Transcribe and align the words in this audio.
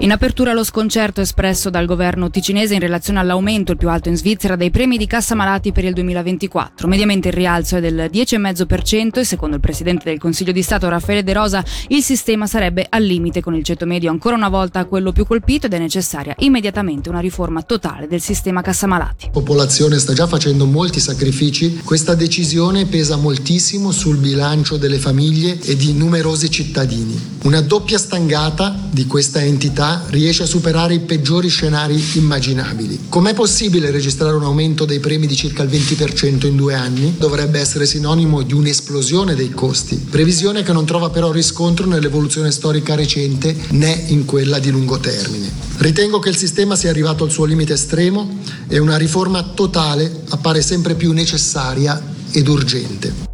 In 0.00 0.12
apertura 0.12 0.52
lo 0.52 0.62
sconcerto 0.62 1.20
espresso 1.20 1.70
dal 1.70 1.84
governo 1.84 2.30
ticinese 2.30 2.72
in 2.72 2.78
relazione 2.78 3.18
all'aumento, 3.18 3.72
il 3.72 3.78
più 3.78 3.88
alto 3.88 4.08
in 4.08 4.16
Svizzera, 4.16 4.54
dei 4.54 4.70
premi 4.70 4.96
di 4.96 5.08
cassa 5.08 5.34
malati 5.34 5.72
per 5.72 5.84
il 5.84 5.92
2024. 5.92 6.86
Mediamente 6.86 7.28
il 7.28 7.34
rialzo 7.34 7.78
è 7.78 7.80
del 7.80 8.08
10,5% 8.08 9.18
e 9.18 9.24
secondo 9.24 9.56
il 9.56 9.60
Presidente 9.60 10.08
del 10.08 10.20
Consiglio 10.20 10.52
di 10.52 10.62
Stato 10.62 10.88
Raffaele 10.88 11.24
De 11.24 11.32
Rosa 11.32 11.64
il 11.88 12.04
sistema 12.04 12.46
sarebbe 12.46 12.86
al 12.88 13.02
limite 13.02 13.40
con 13.40 13.56
il 13.56 13.64
ceto 13.64 13.86
medio 13.86 14.12
ancora 14.12 14.36
una 14.36 14.48
volta 14.48 14.84
quello 14.84 15.10
più 15.10 15.26
colpito 15.26 15.66
ed 15.66 15.74
è 15.74 15.78
necessaria 15.78 16.32
immediatamente 16.38 17.08
una 17.08 17.18
riforma 17.18 17.62
totale 17.62 18.06
del 18.06 18.20
sistema 18.20 18.62
cassa 18.62 18.86
malati. 18.86 19.24
La 19.24 19.32
popolazione 19.32 19.98
sta 19.98 20.12
già 20.12 20.28
facendo 20.28 20.64
molti 20.64 21.00
sacrifici, 21.00 21.80
questa 21.82 22.14
decisione 22.14 22.86
pesa 22.86 23.16
moltissimo 23.16 23.90
sul 23.90 24.18
bilancio 24.18 24.76
delle 24.76 24.98
famiglie 24.98 25.58
e 25.58 25.74
di 25.74 25.92
numerosi 25.92 26.48
cittadini. 26.48 27.38
Una 27.42 27.62
doppia 27.62 27.98
stangata 27.98 28.78
di 28.92 29.04
questa 29.04 29.42
entità 29.42 29.86
riesce 30.10 30.42
a 30.42 30.46
superare 30.46 30.94
i 30.94 31.00
peggiori 31.00 31.48
scenari 31.48 32.02
immaginabili. 32.14 33.06
Com'è 33.08 33.34
possibile 33.34 33.90
registrare 33.90 34.36
un 34.36 34.44
aumento 34.44 34.84
dei 34.84 35.00
premi 35.00 35.26
di 35.26 35.36
circa 35.36 35.62
il 35.62 35.70
20% 35.70 36.46
in 36.46 36.56
due 36.56 36.74
anni? 36.74 37.14
Dovrebbe 37.18 37.58
essere 37.58 37.86
sinonimo 37.86 38.42
di 38.42 38.54
un'esplosione 38.54 39.34
dei 39.34 39.50
costi, 39.50 39.96
previsione 39.96 40.62
che 40.62 40.72
non 40.72 40.84
trova 40.84 41.10
però 41.10 41.30
riscontro 41.30 41.86
nell'evoluzione 41.86 42.50
storica 42.50 42.94
recente 42.94 43.56
né 43.70 44.04
in 44.08 44.24
quella 44.24 44.58
di 44.58 44.70
lungo 44.70 44.98
termine. 44.98 45.50
Ritengo 45.78 46.18
che 46.18 46.30
il 46.30 46.36
sistema 46.36 46.76
sia 46.76 46.90
arrivato 46.90 47.24
al 47.24 47.30
suo 47.30 47.44
limite 47.44 47.74
estremo 47.74 48.38
e 48.66 48.78
una 48.78 48.96
riforma 48.96 49.42
totale 49.42 50.22
appare 50.30 50.62
sempre 50.62 50.94
più 50.94 51.12
necessaria 51.12 52.02
ed 52.32 52.48
urgente. 52.48 53.27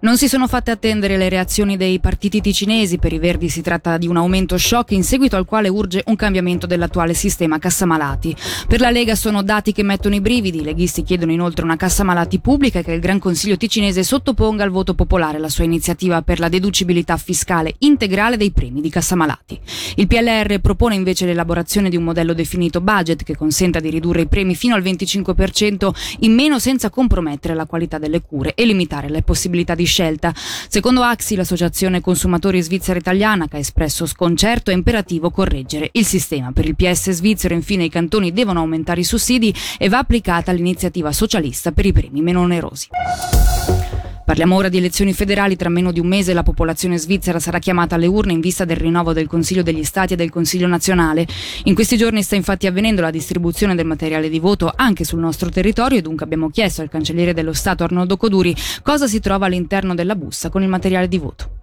Non 0.00 0.16
si 0.16 0.28
sono 0.28 0.46
fatte 0.46 0.70
attendere 0.70 1.16
le 1.16 1.28
reazioni 1.28 1.76
dei 1.76 1.98
partiti 1.98 2.40
ticinesi. 2.40 2.98
Per 2.98 3.12
i 3.12 3.18
Verdi 3.18 3.48
si 3.48 3.62
tratta 3.62 3.98
di 3.98 4.06
un 4.06 4.16
aumento 4.16 4.56
shock 4.56 4.92
in 4.92 5.02
seguito 5.02 5.34
al 5.34 5.44
quale 5.44 5.68
urge 5.68 6.04
un 6.06 6.14
cambiamento 6.14 6.68
dell'attuale 6.68 7.14
sistema 7.14 7.58
cassamalati. 7.58 8.36
Per 8.68 8.78
la 8.78 8.90
Lega 8.90 9.16
sono 9.16 9.42
dati 9.42 9.72
che 9.72 9.82
mettono 9.82 10.14
i 10.14 10.20
brividi. 10.20 10.60
I 10.60 10.62
leghisti 10.62 11.02
chiedono 11.02 11.32
inoltre 11.32 11.64
una 11.64 11.74
cassamalati 11.74 12.38
pubblica 12.38 12.78
e 12.78 12.84
che 12.84 12.92
il 12.92 13.00
Gran 13.00 13.18
Consiglio 13.18 13.56
ticinese 13.56 14.04
sottoponga 14.04 14.62
al 14.62 14.70
voto 14.70 14.94
popolare 14.94 15.40
la 15.40 15.48
sua 15.48 15.64
iniziativa 15.64 16.22
per 16.22 16.38
la 16.38 16.48
deducibilità 16.48 17.16
fiscale 17.16 17.74
integrale 17.78 18.36
dei 18.36 18.52
premi 18.52 18.80
di 18.80 18.90
cassamalati. 18.90 19.58
Il 19.96 20.06
PLR 20.06 20.60
propone 20.60 20.94
invece 20.94 21.26
l'elaborazione 21.26 21.90
di 21.90 21.96
un 21.96 22.04
modello 22.04 22.34
definito 22.34 22.80
budget 22.80 23.24
che 23.24 23.36
consenta 23.36 23.80
di 23.80 23.90
ridurre 23.90 24.20
i 24.20 24.28
premi 24.28 24.54
fino 24.54 24.76
al 24.76 24.82
25% 24.82 25.90
in 26.20 26.34
meno 26.34 26.60
senza 26.60 26.88
compromettere 26.88 27.54
la 27.54 27.66
qualità 27.66 27.98
delle 27.98 28.20
cure 28.20 28.54
e 28.54 28.64
limitare 28.64 29.08
le 29.08 29.22
possibilità 29.22 29.74
di 29.74 29.86
scelta. 29.88 30.32
Secondo 30.68 31.02
Axi, 31.02 31.34
l'associazione 31.34 32.00
consumatori 32.00 32.62
svizzera 32.62 32.98
italiana, 33.00 33.48
che 33.48 33.56
ha 33.56 33.58
espresso 33.58 34.06
sconcerto, 34.06 34.70
è 34.70 34.74
imperativo 34.74 35.30
correggere 35.30 35.88
il 35.92 36.04
sistema. 36.04 36.52
Per 36.52 36.64
il 36.64 36.76
PS 36.76 37.10
svizzero, 37.10 37.54
infine, 37.54 37.84
i 37.84 37.90
cantoni 37.90 38.32
devono 38.32 38.60
aumentare 38.60 39.00
i 39.00 39.04
sussidi 39.04 39.52
e 39.76 39.88
va 39.88 39.98
applicata 39.98 40.52
l'iniziativa 40.52 41.10
socialista 41.10 41.72
per 41.72 41.86
i 41.86 41.92
premi 41.92 42.20
meno 42.20 42.42
onerosi. 42.42 42.88
Parliamo 44.28 44.56
ora 44.56 44.68
di 44.68 44.76
elezioni 44.76 45.14
federali. 45.14 45.56
Tra 45.56 45.70
meno 45.70 45.90
di 45.90 46.00
un 46.00 46.06
mese 46.06 46.34
la 46.34 46.42
popolazione 46.42 46.98
svizzera 46.98 47.40
sarà 47.40 47.58
chiamata 47.58 47.94
alle 47.94 48.04
urne 48.04 48.34
in 48.34 48.40
vista 48.40 48.66
del 48.66 48.76
rinnovo 48.76 49.14
del 49.14 49.26
Consiglio 49.26 49.62
degli 49.62 49.84
Stati 49.84 50.12
e 50.12 50.16
del 50.16 50.28
Consiglio 50.28 50.66
nazionale. 50.66 51.26
In 51.64 51.74
questi 51.74 51.96
giorni 51.96 52.22
sta 52.22 52.36
infatti 52.36 52.66
avvenendo 52.66 53.00
la 53.00 53.10
distribuzione 53.10 53.74
del 53.74 53.86
materiale 53.86 54.28
di 54.28 54.38
voto 54.38 54.70
anche 54.76 55.04
sul 55.04 55.20
nostro 55.20 55.48
territorio 55.48 55.96
e 55.96 56.02
dunque 56.02 56.26
abbiamo 56.26 56.50
chiesto 56.50 56.82
al 56.82 56.90
cancelliere 56.90 57.32
dello 57.32 57.54
Stato 57.54 57.84
Arnoldo 57.84 58.18
Coduri 58.18 58.54
cosa 58.82 59.06
si 59.06 59.18
trova 59.18 59.46
all'interno 59.46 59.94
della 59.94 60.14
busta 60.14 60.50
con 60.50 60.62
il 60.62 60.68
materiale 60.68 61.08
di 61.08 61.16
voto. 61.16 61.57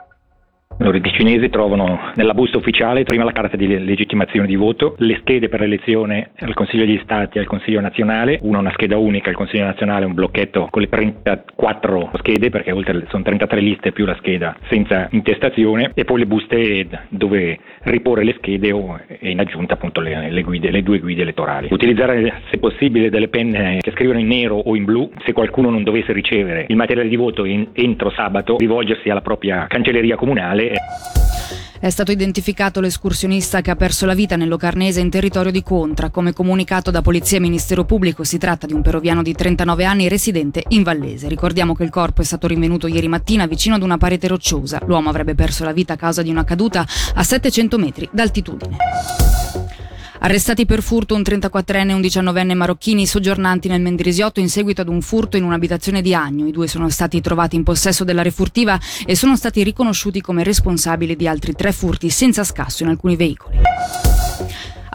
I 0.78 1.12
cinesi 1.14 1.50
trovano 1.50 2.12
nella 2.16 2.34
busta 2.34 2.58
ufficiale 2.58 3.04
prima 3.04 3.24
la 3.24 3.32
carta 3.32 3.56
di 3.56 3.66
legittimazione 3.66 4.46
di 4.46 4.56
voto, 4.58 4.96
le 5.00 5.18
schede 5.22 5.48
per 5.48 5.62
l'elezione 5.62 6.32
al 6.40 6.54
Consiglio 6.54 6.86
degli 6.86 7.00
Stati 7.02 7.38
e 7.38 7.42
al 7.42 7.48
Consiglio 7.48 7.80
nazionale, 7.80 8.40
una 8.42 8.60
una 8.60 8.72
scheda 8.72 8.98
unica 8.98 9.30
al 9.30 9.36
Consiglio 9.36 9.64
nazionale, 9.64 10.06
un 10.06 10.14
blocchetto 10.14 10.68
con 10.70 10.82
le 10.82 10.90
34 10.90 12.12
schede, 12.16 12.50
perché 12.50 12.72
oltre 12.72 13.06
sono 13.08 13.24
33 13.24 13.60
liste 13.62 13.92
più 13.94 14.06
la 14.06 14.16
scheda 14.18 14.58
senza 14.68 15.08
intestazione, 15.12 15.92
e 15.94 16.04
poi 16.04 16.20
le 16.20 16.26
buste 16.26 16.88
dove 17.10 17.58
riporre 17.84 18.24
le 18.24 18.36
schede 18.38 18.70
e 19.08 19.30
in 19.30 19.40
aggiunta 19.40 19.76
appunto 19.76 20.02
le, 20.02 20.30
le, 20.30 20.42
guide, 20.44 20.72
le 20.72 20.84
due 20.84 21.00
guide 21.00 21.22
elettorali. 21.22 21.70
Utilizzare 21.72 22.42
se 22.50 22.58
possibile 22.58 23.10
delle 23.10 23.30
penne 23.30 23.78
che 23.80 23.92
scrivono 23.92 24.20
in 24.20 24.28
nero 24.28 24.56
o 24.56 24.76
in 24.76 24.84
blu, 24.84 25.10
se 25.24 25.32
qualcuno 25.32 25.70
non 25.70 25.84
dovesse 25.84 26.12
ricevere 26.12 26.66
il 26.68 26.76
materiale 26.76 27.08
di 27.08 27.16
voto 27.16 27.46
in, 27.46 27.70
entro 27.74 28.10
sabato, 28.12 28.58
rivolgersi 28.58 29.10
alla 29.10 29.22
propria 29.22 29.68
cancelleria 29.68 30.16
comunale 30.16 30.65
è 31.86 31.90
stato 31.92 32.12
identificato 32.12 32.80
l'escursionista 32.80 33.62
che 33.62 33.70
ha 33.70 33.76
perso 33.76 34.08
la 34.08 34.16
vita 34.16 34.36
nell'Ocarnese 34.36 35.02
in 35.02 35.12
territorio 35.12 35.52
di 35.52 35.62
Contra. 35.62 36.10
Come 36.10 36.34
comunicato 36.34 36.90
da 36.90 37.04
Polizia 37.04 37.38
e 37.38 37.42
Ministero 37.42 37.84
Pubblico, 37.86 38.24
si 38.24 38.40
tratta 38.40 38.66
di 38.66 38.74
un 38.74 38.82
peruviano 38.82 39.22
di 39.22 39.34
39 39.34 39.86
anni 39.86 40.08
residente 40.08 40.64
in 40.70 40.82
Vallese. 40.82 41.28
Ricordiamo 41.28 41.76
che 41.76 41.84
il 41.84 41.92
corpo 41.92 42.22
è 42.22 42.26
stato 42.26 42.48
rinvenuto 42.48 42.88
ieri 42.88 43.08
mattina 43.08 43.46
vicino 43.46 43.76
ad 43.76 43.84
una 43.84 43.98
parete 43.98 44.28
rocciosa. 44.28 44.82
L'uomo 44.86 45.10
avrebbe 45.10 45.36
perso 45.36 45.64
la 45.64 45.74
vita 45.74 45.94
a 45.94 45.98
causa 45.98 46.24
di 46.24 46.32
una 46.32 46.44
caduta 46.44 46.88
a 47.14 47.24
700 47.24 47.78
metri 47.78 48.10
d'altitudine. 48.12 48.78
Arrestati 50.26 50.66
per 50.66 50.82
furto 50.82 51.14
un 51.14 51.22
34enne 51.22 51.90
e 51.90 51.94
un 51.94 52.02
19enne 52.02 52.56
marocchini 52.56 53.06
soggiornanti 53.06 53.68
nel 53.68 53.80
Mendrisiotto 53.80 54.40
in 54.40 54.50
seguito 54.50 54.82
ad 54.82 54.88
un 54.88 55.00
furto 55.02 55.38
in 55.38 55.44
un'abitazione 55.44 56.02
di 56.02 56.16
Agno. 56.16 56.48
I 56.48 56.52
due 56.52 56.68
sono 56.68 56.90
stati 56.90 57.22
trovati 57.22 57.56
in 57.56 57.62
possesso 57.62 58.04
della 58.04 58.24
refurtiva 58.24 58.80
e 59.06 59.16
sono 59.16 59.38
stati 59.38 59.62
riconosciuti 59.62 60.22
come 60.22 60.44
responsabili 60.44 61.16
di 61.16 61.28
altri 61.28 61.54
tre 61.54 61.72
furti 61.72 62.10
senza 62.10 62.44
scasso 62.44 62.82
in 62.82 62.90
alcuni 62.90 63.16
veicoli 63.16 63.60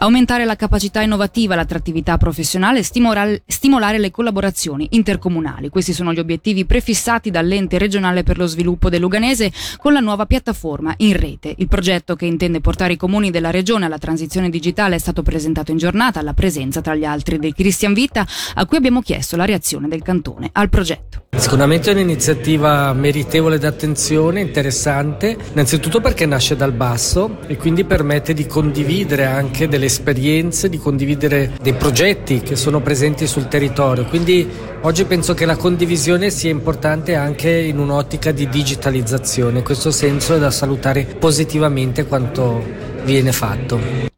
aumentare 0.01 0.45
la 0.45 0.55
capacità 0.55 1.01
innovativa, 1.01 1.55
l'attrattività 1.55 2.17
professionale 2.17 2.79
e 2.79 2.83
stimolare 2.83 3.99
le 3.99 4.11
collaborazioni 4.11 4.87
intercomunali. 4.91 5.69
Questi 5.69 5.93
sono 5.93 6.11
gli 6.11 6.19
obiettivi 6.19 6.65
prefissati 6.65 7.29
dall'ente 7.29 7.77
regionale 7.77 8.23
per 8.23 8.37
lo 8.37 8.47
sviluppo 8.47 8.89
dell'Uganese 8.89 9.51
con 9.77 9.93
la 9.93 9.99
nuova 9.99 10.25
piattaforma 10.25 10.93
in 10.97 11.15
rete. 11.17 11.53
Il 11.57 11.67
progetto 11.67 12.15
che 12.15 12.25
intende 12.25 12.61
portare 12.61 12.93
i 12.93 12.97
comuni 12.97 13.29
della 13.29 13.51
regione 13.51 13.85
alla 13.85 13.99
transizione 13.99 14.49
digitale 14.49 14.95
è 14.95 14.99
stato 14.99 15.21
presentato 15.21 15.71
in 15.71 15.77
giornata 15.77 16.19
alla 16.19 16.33
presenza 16.33 16.81
tra 16.81 16.95
gli 16.95 17.05
altri 17.05 17.37
del 17.37 17.53
Christian 17.53 17.93
Vita 17.93 18.25
a 18.55 18.65
cui 18.65 18.77
abbiamo 18.77 19.01
chiesto 19.01 19.35
la 19.35 19.45
reazione 19.45 19.87
del 19.87 20.01
cantone 20.01 20.49
al 20.51 20.69
progetto. 20.69 21.25
Sicuramente 21.33 21.89
è 21.89 21.93
un'iniziativa 21.93 22.91
meritevole 22.93 23.57
d'attenzione, 23.57 24.41
interessante, 24.41 25.37
innanzitutto 25.53 26.01
perché 26.01 26.25
nasce 26.25 26.55
dal 26.55 26.73
basso 26.73 27.37
e 27.47 27.55
quindi 27.55 27.85
permette 27.85 28.33
di 28.33 28.45
condividere 28.45 29.25
anche 29.25 29.67
delle 29.67 29.89
esperienze, 29.91 30.69
di 30.69 30.77
condividere 30.77 31.51
dei 31.61 31.73
progetti 31.73 32.41
che 32.41 32.55
sono 32.55 32.81
presenti 32.81 33.27
sul 33.27 33.47
territorio. 33.47 34.05
Quindi 34.05 34.47
oggi 34.81 35.05
penso 35.05 35.33
che 35.33 35.45
la 35.45 35.57
condivisione 35.57 36.29
sia 36.29 36.49
importante 36.49 37.15
anche 37.15 37.49
in 37.49 37.77
un'ottica 37.77 38.31
di 38.31 38.47
digitalizzazione. 38.47 39.59
In 39.59 39.63
questo 39.63 39.91
senso 39.91 40.35
è 40.35 40.39
da 40.39 40.51
salutare 40.51 41.05
positivamente 41.19 42.05
quanto 42.05 42.63
viene 43.03 43.31
fatto. 43.31 44.10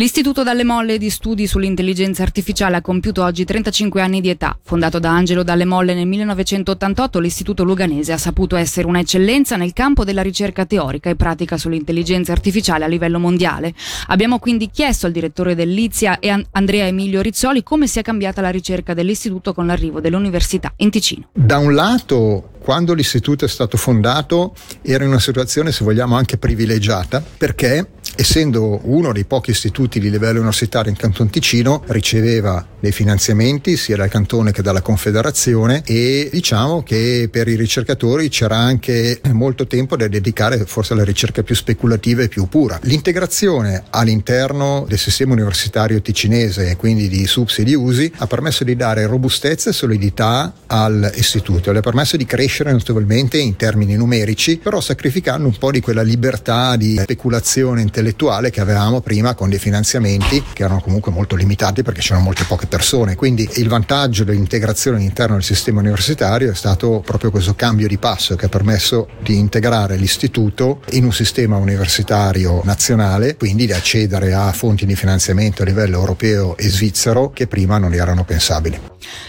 L'Istituto 0.00 0.42
Dalle 0.42 0.64
Molle 0.64 0.96
di 0.96 1.10
Studi 1.10 1.46
sull'Intelligenza 1.46 2.22
Artificiale 2.22 2.76
ha 2.76 2.80
compiuto 2.80 3.22
oggi 3.22 3.44
35 3.44 4.00
anni 4.00 4.22
di 4.22 4.30
età. 4.30 4.58
Fondato 4.62 4.98
da 4.98 5.10
Angelo 5.10 5.42
Dalle 5.42 5.66
Molle 5.66 5.92
nel 5.92 6.06
1988, 6.06 7.18
l'Istituto 7.18 7.64
Luganese 7.64 8.14
ha 8.14 8.16
saputo 8.16 8.56
essere 8.56 8.86
un'eccellenza 8.86 9.56
nel 9.56 9.74
campo 9.74 10.02
della 10.02 10.22
ricerca 10.22 10.64
teorica 10.64 11.10
e 11.10 11.16
pratica 11.16 11.58
sull'intelligenza 11.58 12.32
artificiale 12.32 12.86
a 12.86 12.88
livello 12.88 13.18
mondiale. 13.18 13.74
Abbiamo 14.06 14.38
quindi 14.38 14.70
chiesto 14.70 15.04
al 15.04 15.12
direttore 15.12 15.54
dell'Izia 15.54 16.18
e 16.18 16.46
Andrea 16.50 16.86
Emilio 16.86 17.20
Rizzoli 17.20 17.62
come 17.62 17.86
sia 17.86 18.00
cambiata 18.00 18.40
la 18.40 18.48
ricerca 18.48 18.94
dell'Istituto 18.94 19.52
con 19.52 19.66
l'arrivo 19.66 20.00
dell'Università 20.00 20.72
in 20.76 20.88
Ticino. 20.88 21.28
Da 21.34 21.58
un 21.58 21.74
lato 21.74 22.52
quando 22.60 22.92
l'istituto 22.92 23.44
è 23.44 23.48
stato 23.48 23.76
fondato 23.76 24.54
era 24.82 25.02
in 25.04 25.10
una 25.10 25.18
situazione, 25.18 25.72
se 25.72 25.82
vogliamo, 25.82 26.14
anche 26.14 26.36
privilegiata, 26.36 27.22
perché 27.36 27.88
essendo 28.20 28.80
uno 28.82 29.14
dei 29.14 29.24
pochi 29.24 29.52
istituti 29.52 29.98
di 29.98 30.10
livello 30.10 30.40
universitario 30.40 30.90
in 30.90 30.96
Canton 30.96 31.30
Ticino, 31.30 31.82
riceveva 31.86 32.66
dei 32.78 32.92
finanziamenti 32.92 33.78
sia 33.78 33.96
dal 33.96 34.10
cantone 34.10 34.52
che 34.52 34.60
dalla 34.60 34.82
confederazione 34.82 35.82
e 35.86 36.28
diciamo 36.30 36.82
che 36.82 37.28
per 37.30 37.48
i 37.48 37.56
ricercatori 37.56 38.28
c'era 38.28 38.56
anche 38.56 39.20
molto 39.32 39.66
tempo 39.66 39.96
da 39.96 40.06
dedicare 40.06 40.64
forse 40.66 40.92
alla 40.92 41.04
ricerca 41.04 41.42
più 41.42 41.54
speculativa 41.54 42.22
e 42.22 42.28
più 42.28 42.46
pura. 42.46 42.78
L'integrazione 42.82 43.84
all'interno 43.88 44.84
del 44.86 44.98
sistema 44.98 45.32
universitario 45.32 46.02
ticinese 46.02 46.68
e 46.68 46.76
quindi 46.76 47.08
di 47.08 47.26
SUPS 47.26 47.60
e 47.60 47.64
di 47.64 47.74
USI 47.74 48.12
ha 48.18 48.26
permesso 48.26 48.64
di 48.64 48.76
dare 48.76 49.06
robustezza 49.06 49.70
e 49.70 49.72
solidità 49.72 50.52
all'istituto, 50.66 51.72
le 51.72 51.78
ha 51.78 51.82
permesso 51.82 52.18
di 52.18 52.26
crescere 52.26 52.70
notevolmente 52.70 53.38
in 53.38 53.56
termini 53.56 53.96
numerici, 53.96 54.58
però 54.58 54.80
sacrificando 54.80 55.46
un 55.46 55.56
po' 55.56 55.70
di 55.70 55.80
quella 55.80 56.02
libertà 56.02 56.76
di 56.76 56.98
speculazione 56.98 57.80
intellettuale 57.80 58.08
intellettuale 58.10 58.50
che 58.50 58.60
avevamo 58.60 59.00
prima 59.00 59.34
con 59.34 59.48
dei 59.48 59.58
finanziamenti 59.58 60.42
che 60.52 60.64
erano 60.64 60.80
comunque 60.80 61.12
molto 61.12 61.36
limitati 61.36 61.82
perché 61.82 62.00
c'erano 62.00 62.24
molte 62.24 62.44
poche 62.44 62.66
persone. 62.66 63.14
Quindi 63.14 63.48
il 63.54 63.68
vantaggio 63.68 64.24
dell'integrazione 64.24 64.98
all'interno 64.98 65.34
del 65.34 65.44
sistema 65.44 65.80
universitario 65.80 66.50
è 66.50 66.54
stato 66.54 67.02
proprio 67.04 67.30
questo 67.30 67.54
cambio 67.54 67.86
di 67.86 67.98
passo 67.98 68.36
che 68.36 68.46
ha 68.46 68.48
permesso 68.48 69.08
di 69.22 69.38
integrare 69.38 69.96
l'istituto 69.96 70.82
in 70.90 71.04
un 71.04 71.12
sistema 71.12 71.56
universitario 71.56 72.60
nazionale, 72.64 73.36
quindi 73.36 73.66
di 73.66 73.72
accedere 73.72 74.34
a 74.34 74.52
fonti 74.52 74.86
di 74.86 74.96
finanziamento 74.96 75.62
a 75.62 75.64
livello 75.64 75.98
europeo 75.98 76.56
e 76.56 76.68
svizzero 76.68 77.30
che 77.30 77.46
prima 77.46 77.78
non 77.78 77.94
erano 77.94 78.24
pensabili. 78.24 78.80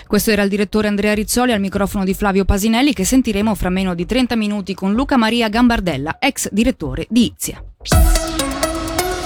Questo 0.08 0.32
era 0.32 0.44
il 0.44 0.50
direttore 0.50 0.88
Andrea 0.88 1.14
Rizzoli 1.14 1.54
al 1.54 1.60
microfono 1.60 2.04
di 2.04 2.14
Flavio 2.14 2.44
Pasinelli 2.44 2.94
che 2.94 3.06
sentiremo 3.06 3.56
fra 3.56 3.70
meno 3.70 3.96
di 3.96 4.06
30 4.06 4.36
minuti 4.36 4.74
con 4.74 4.94
Luca 4.94 5.18
Maria 5.18 5.48
Gambardella, 5.48 6.18
ex 6.20 6.50
direttore 6.52 7.06
di 7.10 7.34
Izia. 7.34 7.64